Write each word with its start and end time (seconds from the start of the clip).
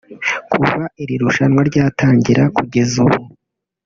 Kuva 0.51 0.73
iri 1.01 1.15
rushanwa 1.23 1.61
ryatangira 1.69 2.43
kugeza 2.57 2.95
ubu 3.05 3.19